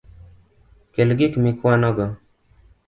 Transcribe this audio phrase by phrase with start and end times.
[0.93, 2.05] Kel gik mikwanogo